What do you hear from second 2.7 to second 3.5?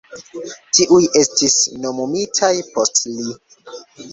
post li.